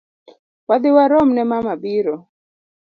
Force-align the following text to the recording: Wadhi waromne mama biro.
Wadhi 0.67 0.89
waromne 0.95 1.43
mama 1.51 1.73
biro. 1.81 2.15